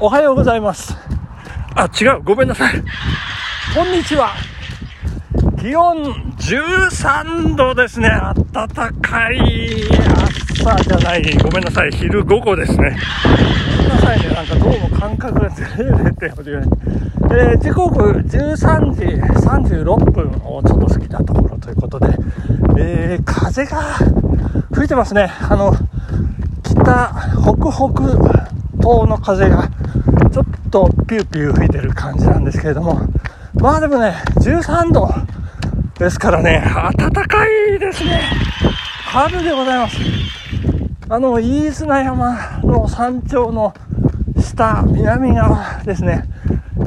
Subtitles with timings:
[0.00, 0.96] おはようございます。
[1.74, 2.82] あ、違う、ごめんなさい。
[3.74, 4.30] こんにちは。
[5.60, 6.04] 気温
[6.38, 8.08] 13度ですね。
[8.52, 8.68] 暖
[9.02, 9.82] かい
[10.64, 11.36] 朝じゃない。
[11.38, 11.90] ごめんなさい。
[11.90, 12.96] 昼午後ですね。
[13.76, 14.28] ごめんなさいね。
[14.28, 16.68] なんかどうも感覚がずれております。
[17.30, 19.02] えー時刻13時
[19.46, 22.06] 36分をちょっと過ぎたところということで、
[22.78, 23.82] えー風が
[24.72, 25.30] 吹いてますね。
[25.50, 25.74] あの、
[26.62, 27.12] 北、
[27.42, 29.68] 北北東の風が
[30.32, 33.00] ちょっとピューピュー吹いてる感じなんですけれども、
[33.54, 35.08] まあでもね、13度
[35.98, 36.62] ですからね、
[36.96, 38.20] 暖かいですね。
[39.04, 39.96] 春でございます。
[41.08, 43.74] あの、飯綱山の山頂の
[44.40, 46.24] 下、南側ですね、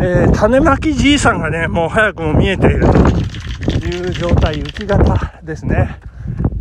[0.00, 5.98] えー種まきじいさんがね、もう早くも見えているという状態、雪型ですね。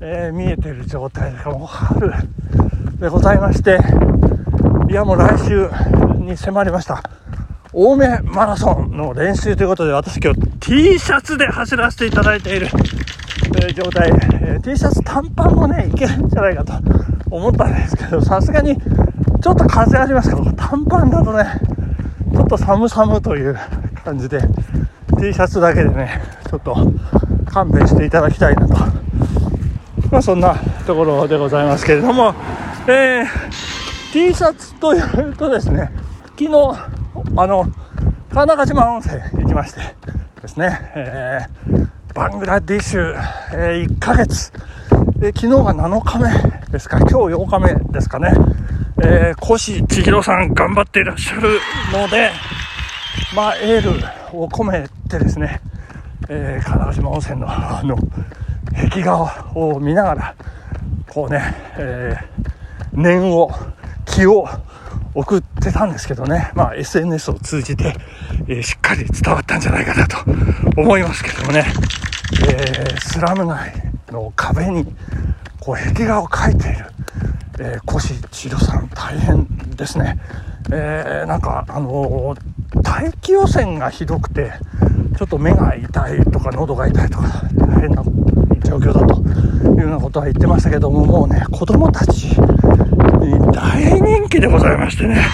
[0.02, 2.12] えー見えている状態ですから、もう春
[3.00, 3.78] でございまして、
[4.90, 5.70] いやもう来週
[6.18, 7.04] に迫りました。
[7.72, 12.66] 青梅マラソンの練習ということで、私今日 T シャツで走らせていただいている、
[13.70, 16.74] え状態、え T シャツ短パンもね、いけるんじゃないかと
[17.30, 21.46] 思ったんですけど、さすがにちょっと風ありますから、短パンだとね、
[22.34, 23.56] ちょっと寒々という
[24.04, 24.42] 感じで、
[25.20, 26.76] T シャツだけでね、ちょっと
[27.46, 28.76] 勘弁していただきたいなと。
[30.10, 30.56] まあそんな
[30.88, 32.34] ところでございますけれども、
[32.88, 33.69] えー
[34.12, 35.92] T シャツというとですね、
[36.30, 36.50] 昨日、
[37.38, 37.66] あの、
[38.32, 39.82] 川中島温泉行きまして
[40.42, 43.14] ですね、えーバングラディッシュ、
[43.54, 44.52] えー1ヶ月、
[45.18, 48.34] で昨日が7日目ですか、今日8日目ですかね、
[49.04, 51.60] えー、越千尋さん頑張っていらっしゃる
[51.94, 52.32] ので、
[53.36, 53.92] まあ、エール
[54.36, 55.62] を込めてですね、
[56.30, 57.96] えー、川中島温泉のあの
[58.76, 59.22] 壁画
[59.56, 60.36] を見ながら、
[61.08, 62.50] こうね、えー
[62.94, 63.52] 念を、
[64.20, 64.46] 気を
[65.14, 67.96] 送ってたんですけどね、まあ SNS を通じて、
[68.50, 70.18] えーしっかり伝わったんじゃないかなと
[70.76, 71.66] 思いますけどもね、
[72.50, 73.72] えースラム街
[74.12, 74.84] の壁に、
[75.62, 76.86] こう壁画を描いている、
[77.60, 80.20] えー、越千尋さん大変ですね。
[80.70, 82.40] えーなんか、あのー
[82.84, 84.52] 大気汚染がひどくて、
[85.18, 88.04] ちょっと目が痛いとか喉が痛いとか、大変な
[88.64, 89.22] 状況だと
[89.72, 92.30] いうようなことは言ってましたけども、もうね、子供たち
[93.30, 95.26] に大人気でございましてね、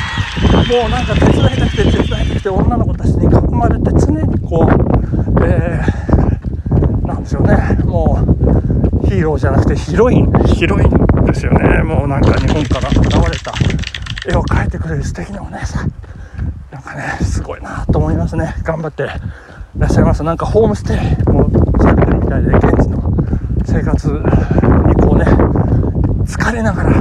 [0.70, 8.20] もうなんか手伝いたくて手伝いたくて女の子たちに囲まれて常にこう、えーなんでしょうね、も
[9.04, 11.84] うヒーローじゃなくてヒロイン、ヒロインですよね。
[11.84, 13.54] もうなんか日本から現れた
[14.28, 15.94] 絵を描いてくれる素敵なお姉さん。
[16.72, 18.56] なんかね、すごいなと思いますね。
[18.64, 19.06] 頑張ってい
[19.78, 20.24] らっしゃいます。
[20.24, 23.14] なんかホームステイもされてるみたいで、現地の
[23.66, 25.26] 生活にこうね、
[26.26, 26.92] 疲れながら、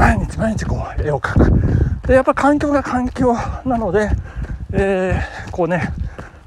[0.00, 2.08] 毎日毎日こう絵を描く。
[2.08, 3.34] で、やっぱ環境が環境
[3.66, 4.10] なので、
[4.72, 5.92] えーこうね、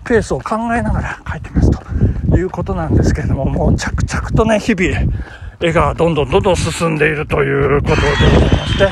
[0.03, 5.14] ペースを考えながら描いてますということなんですけれども、もう着々とね、日々、
[5.62, 8.02] 絵がどんどんどんどん進んでいるということで
[8.34, 8.84] ございまして、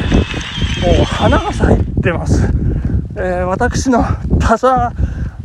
[0.97, 2.43] もう花が咲いてます。
[3.16, 4.05] えー私の
[4.39, 4.93] タザ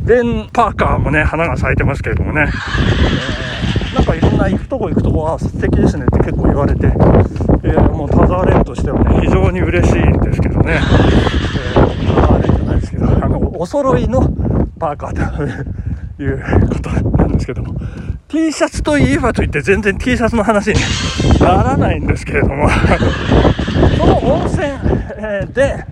[0.05, 10.73] レンパーカーもね、花が咲いてますけれどもね、えーなんかいろんな行くとこ行くとこは素敵ですねって結構言われて、えーもうタザーレンとしてはね、非常に嬉しいんですけどね、
[11.75, 14.21] えータザーレンじゃないですけど、あの、お揃いの
[14.79, 15.35] パーカー
[16.17, 17.75] ということなんですけども、
[18.27, 20.75] T シャツといえばといって全然 T シャツの話に
[21.41, 22.69] ならないんですけれども、
[23.97, 24.65] その温泉
[25.17, 25.85] えーで、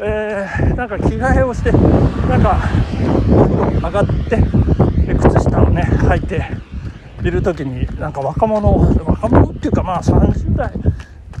[0.00, 2.58] えーなんか着替えをして、なんか、
[3.82, 4.36] 上がって、
[5.06, 6.44] で靴下をね、履いて
[7.26, 8.72] いる時に、なんか若者、
[9.04, 10.70] 若者っていうかまあ30代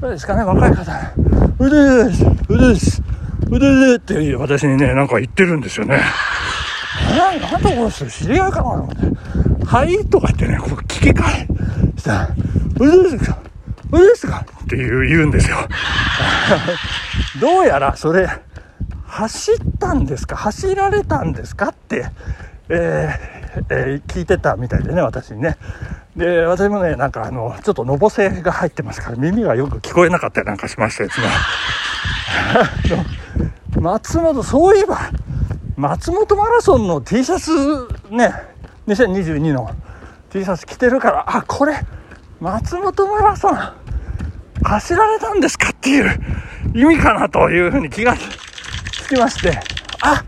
[0.02, 0.92] らいですかね、若い方、
[1.58, 3.02] うでーす、うでーす、
[3.50, 6.00] うでーって私にね、なんか言ってるんですよね。
[7.12, 9.66] えなんだこの人知り合いかなと思って。
[9.66, 10.04] はい？
[10.06, 11.46] とか言ってね、こう聞き返
[11.96, 12.28] したら、
[12.80, 13.38] うでですか
[13.92, 15.56] うでですかって言う言うんですよ。
[17.40, 18.28] どうやらそれ、
[19.06, 20.36] 走ったんですか？
[20.36, 21.68] 走られたんですか？
[21.68, 22.06] って、
[22.68, 23.35] えー
[23.70, 25.56] えー聞いてたみたいでね、私にね。
[26.16, 31.26] で、私もね、なんかあの、ちょっとのぼせが入ってますから、耳がよく聞こえなかったりなんかしましたですね。
[33.80, 35.10] 松本、そういえば、
[35.76, 38.32] 松本マラソンの T シャツね、
[38.88, 39.70] 2022の
[40.30, 41.74] T シャツ着てるから、あ、これ、
[42.40, 43.58] 松本マラソン、
[44.64, 46.18] 走られたんですかっていう
[46.74, 49.60] 意味かなというふうに気がつきまして、
[50.00, 50.24] あ、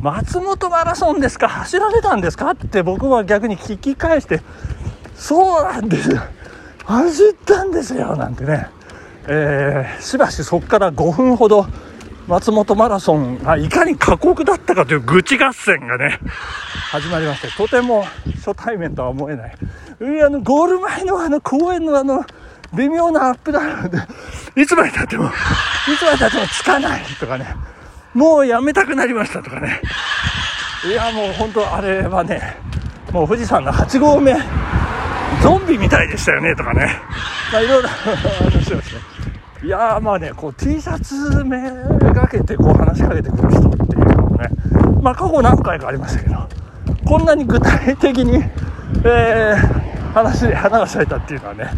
[0.00, 1.48] 松本マラソンですか？
[1.48, 2.50] 走られたんですか？
[2.50, 4.40] って僕は逆に聞き返して、
[5.14, 6.20] そうなんですよ。
[6.84, 8.66] 走ったんですよ、なんてね。
[9.28, 11.66] えーしばしそこから5分ほど
[12.26, 16.18] 松本マラソンがいかに過酷だったかという愚痴合戦がね、
[16.90, 18.04] 始まりまして、とても
[18.44, 19.54] 初対面とは思えない。
[20.24, 22.24] あの、ゴール前のあの公園のあの、
[22.74, 23.98] 微妙なアップダウンで、
[24.56, 25.28] いつまで経っても、い
[25.98, 27.54] つまで経ってもつかないとかね、
[28.14, 29.80] もうやめたくなりましたとかね。
[30.86, 32.56] いや、もう本当あれはね、
[33.12, 34.34] もう富士山の8合目、
[35.42, 36.88] ゾンビみたいでしたよねとかね。
[37.52, 39.00] まあいろいろ話をしてますね。
[39.64, 41.70] いやーまあね、こう T シャツめ
[42.12, 44.48] がけてこう話しかけてくる人っていうのもね、
[45.00, 46.48] まあ過去何回かありましたけど、
[47.06, 48.42] こんなに具体的に、
[49.04, 51.70] えー、話で花が咲いたっていうのはね、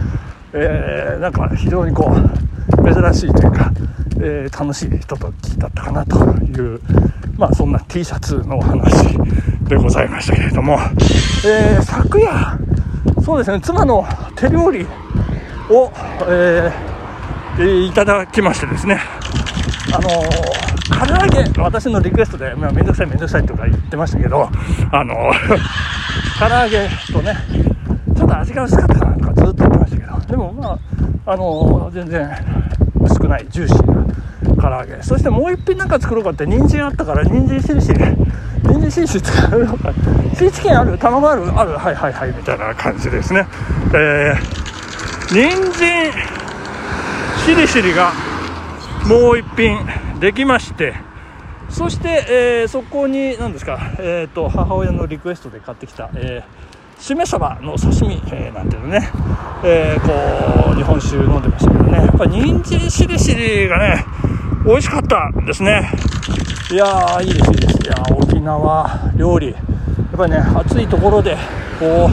[0.55, 3.71] えー、なんか非常にこう、珍しいというか、
[4.21, 6.81] えー、楽しい人と聞いたったかなという、
[7.37, 9.19] まあそんな T シャツのお話
[9.69, 10.79] でございましたけれども、
[11.47, 12.59] えー、昨夜、
[13.25, 14.07] そうですね、妻の
[14.37, 14.87] 手料理
[15.71, 15.91] を、
[16.29, 16.95] えー
[17.57, 19.01] いただきましてですね、
[19.93, 20.09] あの、
[21.07, 24.49] 唐揚げ、私のリクエストで、まあ、めんどくさいめんどくさいとか言ってましたけど、
[24.91, 25.15] あの、
[26.37, 27.37] 唐揚げとね、
[28.17, 30.79] ちょっと味が薄かったなとかずっと言ってましたけど、でもま
[31.27, 32.29] あ、あの、全然
[33.25, 35.03] くない、ジューシーな唐揚げ。
[35.03, 38.05] そしてもう一品なんか作ろうかって、人参あったから、人参しりしり、
[38.62, 39.93] 人参しりしり使うのか、
[40.37, 40.97] シーチキンある？
[40.99, 41.43] 卵ある？
[41.59, 41.73] ある。
[41.73, 43.47] はいはいはい、みたいな感じですね。
[43.94, 44.41] えー、
[45.29, 46.12] 人参、
[47.44, 48.12] しりしりが
[49.06, 49.87] もう一品
[50.19, 50.94] できまして
[51.69, 59.11] そして、えー、そこに何ですか、えーと、母親のリクエストで買ってきた、えー、しめ鯖の刺身、えー、なんていうのね、
[59.62, 61.54] えー、こう日本酒飲んでましたけどね
[62.15, 64.05] っぱ人参しりしりがね
[64.65, 65.91] 美味しかったですね。
[66.71, 67.79] いやーいいですいいです。
[67.83, 69.51] いや沖縄料理。
[69.51, 71.37] やっぱりね暑いところで
[71.79, 72.09] こ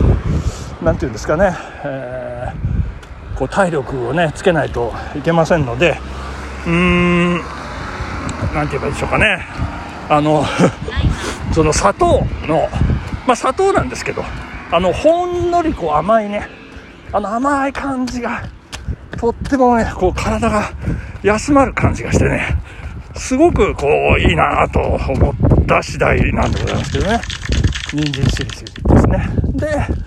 [0.81, 2.71] うなんていうんですかね、えー
[3.37, 5.97] こう体力をねつけないといけませんので
[6.67, 7.37] うーん
[8.53, 9.43] 何て言えばいいでしょうかね。
[10.09, 10.45] あの
[11.51, 12.69] その砂糖の
[13.25, 14.23] まあ砂糖なんですけど
[14.71, 16.47] あのほんのりこう甘いね
[17.11, 18.43] あの甘い感じが
[19.17, 20.71] とってもねこう体が
[21.23, 22.57] 休まる感じがしてね
[23.15, 23.87] すごくこ
[24.17, 27.21] ういいなと思った次第なんでございますけどね。
[27.93, 29.29] 人参しりしりですね。
[29.53, 30.01] で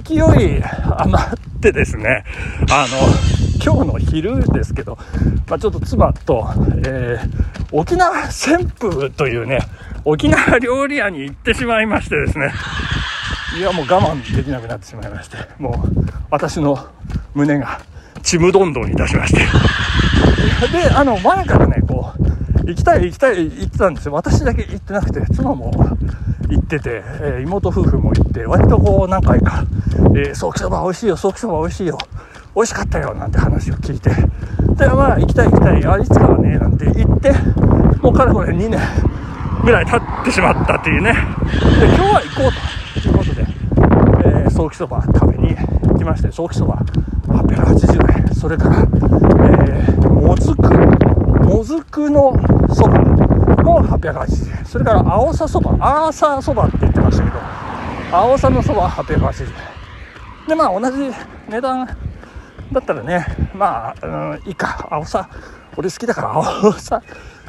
[0.00, 0.62] 勢い
[0.98, 2.24] 余ってですね、
[2.70, 2.98] あの、
[3.64, 4.98] 今日の昼ですけど、
[5.48, 6.46] まあ、ちょっと妻と、
[6.86, 9.60] えー、沖縄旋風というね、
[10.04, 12.52] 沖縄料理屋に行ってしまいましてですね、
[13.56, 16.76] いや、もう我慢できなくなってしまいまして、もう私の
[17.34, 17.80] 胸が
[18.24, 19.40] ちむどんどんいたしまして。
[20.72, 24.12] で、あの、前からね、こう、行きたい行きたい言ってたんですよ。
[24.14, 25.70] 私だけ行ってなくて、妻も
[26.48, 29.64] 行ってて、えー、妹夫婦も行って、割とこう何回か、
[30.16, 31.98] えー、ソーキそば美味しいよ、ソーキそば美味しいよ、
[32.56, 37.32] 美味しかったよ、なんて話を聞いて、で、まあ行きたい行きたい、あ、いつかはね、なんて言って、
[38.00, 38.80] もうかれこれ2年
[39.62, 41.12] ぐらい経ってしまったっていうね。
[41.12, 42.50] で、今日は行こ
[42.96, 43.46] うということで、
[44.24, 46.82] えー、ソーキそば食べに行きまして、ソーキそば、
[48.44, 50.60] それから、えー、もずく、
[51.46, 52.30] もずくの
[52.74, 52.98] そば、
[53.62, 54.64] も880円。
[54.66, 57.38] それから青さそば、アーサーそばって言ってましたけど、
[58.12, 60.48] 青さのそば880円。
[60.48, 61.10] で、まあ同じ
[61.48, 63.24] 値段だったらね、
[63.54, 65.26] まあ、うん、いいか、青さ、
[65.78, 67.02] 俺好きだから青さ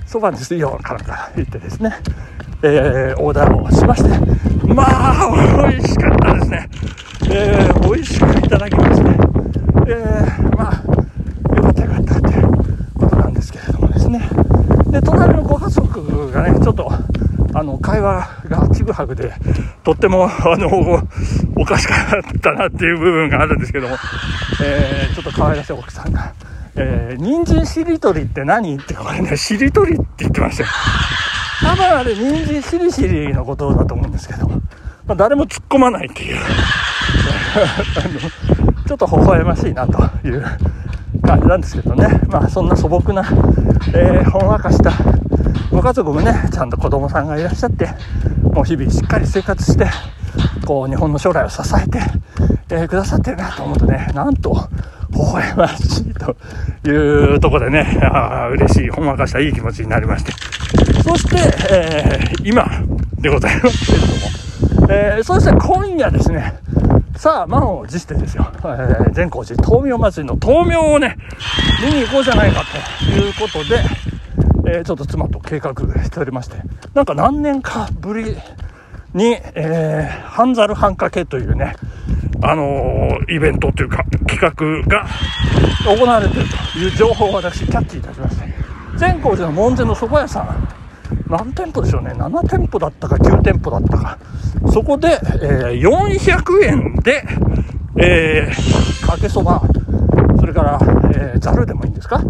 [0.05, 1.93] そばにするよ、かなんか言ってですね、
[2.63, 6.70] えー、オーダーをしまして、まあ、美味しかったですね。
[7.29, 9.36] えー、美味しくいただきまして、
[9.88, 10.96] えー、まあ、
[11.55, 12.41] よかったよかったって
[12.96, 14.20] ことなんですけれどもですね。
[14.96, 16.90] で、隣のご家族がね、ちょっと、
[17.54, 19.34] あの、会話がちぐはぐで、
[19.84, 21.04] とっても、あの、
[21.58, 23.98] おかしかったなっていう部分があるんですけども、
[24.64, 26.34] えー、ちょっと可愛らしい奥さんが、
[26.78, 30.70] えー、人参しりとりって何ってこれね、しりとりって言ってましたよ。
[31.62, 34.62] 多分あれ、人参しりしりのことだと思うんですけど、ま
[35.10, 36.38] あ、誰も突っ込まないっていう。
[36.40, 40.46] あの、ちょっと微笑ましいなという。
[41.25, 42.22] 感じなんですけどね。
[42.27, 43.24] まあそんな素朴な、
[43.94, 44.91] えー、ほんわかした
[45.72, 47.89] ご家族もね、ちゃんと子供さんがいらっしゃって、
[48.41, 49.88] もう日々しっかり生活して、
[50.65, 52.00] こう日本の将来を支えて、
[52.70, 54.70] えー、くださってるなと思うとね、なんと、
[55.12, 56.36] 微笑ましいと
[56.89, 60.32] いうとこでね、ああ嬉しい、ほんわかしたいい気持ちになりまして。
[61.03, 61.38] そして、
[61.72, 62.65] えー、今
[63.20, 66.53] でございますけれども、えー、そして今夜ですね、
[67.15, 71.17] さあ、満を持してですよ、えー、善光寺灯明祭りの灯明をね、
[71.81, 72.63] 見に行こうじゃないか
[73.00, 73.81] ということで、
[74.67, 76.57] えー、ちょっと妻と計画しておりまして、
[76.93, 78.36] なんか何年かぶり
[79.13, 81.75] に、えー、半猿半掛けというね、
[82.43, 85.07] あのー、イベントというか、企画が
[85.86, 88.53] 行われているという情報を私、キャッチいたしまして、
[88.98, 90.85] 善光寺の門前の蕎麦屋さん
[91.29, 92.12] 何店舗でしょうね。
[92.12, 94.17] 7店舗だったか9店舗だったか。
[94.72, 97.24] そこで、えー、400円で、
[97.98, 99.62] えー、かけそば
[100.39, 100.79] それから
[101.15, 102.22] えざ、るでもいいんですか、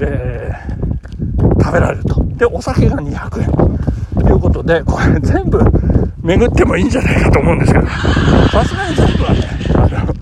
[0.00, 2.22] えー、食べられると。
[2.36, 3.50] でお酒が200円。
[4.22, 5.60] ということでこれ全部
[6.22, 7.86] 巡ってもいいんじゃないかと思うんですけど。
[7.86, 9.40] さすがに全部はね
[9.74, 10.14] あの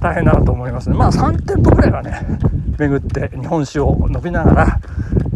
[0.00, 0.96] 大変だなと思いますね。
[0.96, 2.38] まあ3店舗ぐらいはね
[2.78, 4.80] 巡って日本酒を飲みながら、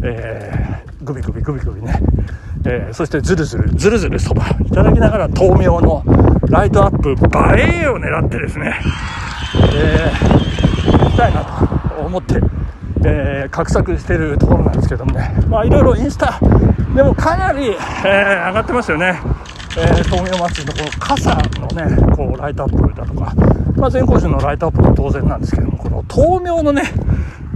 [0.02, 2.00] えー、グビグビグビグビね、
[2.66, 4.44] えー、そしてずるずるずるずるそば。
[4.64, 6.04] いただきながら豆苗の
[6.48, 7.14] ライトアップ映
[7.82, 8.78] えを狙ってですね、
[9.74, 12.40] えー、行きたいなと思って、
[13.04, 15.34] えー、画策してるところなんですけどもね。
[15.48, 16.38] まあいろいろインスタ
[16.94, 19.20] でもかなり、えー、上がってますよね。
[19.78, 23.32] えー、豆苗祭りのこの傘のねこうライトアップだとか、
[23.76, 26.82] まあ、善光寺のライトアップも当然なんですけどもこの豆苗のね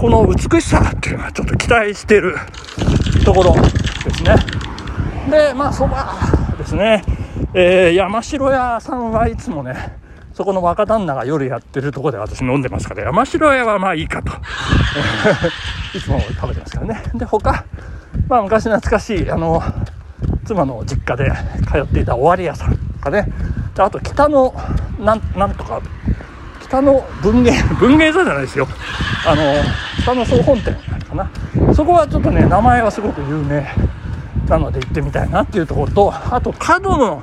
[0.03, 2.35] この美しさっていうのはちょっと期待してる
[3.25, 4.35] ところですね。
[5.31, 6.19] でまあそば
[6.59, 7.05] ですね、
[7.55, 9.97] えー、山城屋さんはいつもね
[10.35, 14.33] そこの若旦那が夜やってるとこで私飲んでますから山城屋はまあいいかと。
[15.97, 17.03] いつも食べてますからね。
[17.15, 17.65] で他
[18.27, 19.63] まあ昔懐かしいあの
[20.45, 21.31] 妻の実家で
[21.71, 23.29] 通っていた終わり屋さんとかね。
[23.79, 24.53] あと北の
[24.99, 25.81] なんなんとか
[26.73, 28.67] 北の文芸文芸座じゃないですよ。
[29.27, 29.43] あの
[30.01, 30.75] 北の総本店
[31.07, 31.31] かな。
[31.75, 33.63] そこはちょっとね名前はすごく有名
[34.49, 37.23] なので行ってみたいなっていうところとあと角の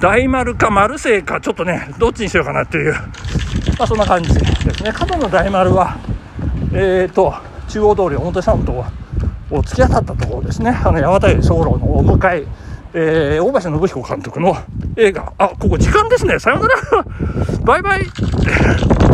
[0.00, 2.94] 大丸か丸星かちょっとねどっちにしようかなっていう
[3.78, 4.92] まあそんな感じですね。
[4.92, 5.96] 角の大丸は
[6.72, 7.32] えーと
[7.68, 8.84] 中央通り表参道を
[9.62, 10.70] 突き当たったところですね。
[10.70, 12.46] あの八幡小楼のお迎え
[12.94, 14.56] えー、大橋信彦監督の
[14.98, 16.40] 映画、あ、ここ時間ですね。
[16.40, 16.74] さよなら。
[17.64, 18.00] バイバイ。